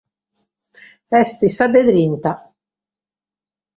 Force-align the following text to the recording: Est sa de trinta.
Est 1.19 1.47
sa 1.47 1.67
de 1.73 1.79
trinta. 1.89 2.31